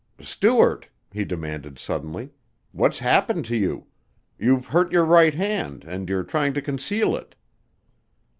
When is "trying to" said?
6.23-6.59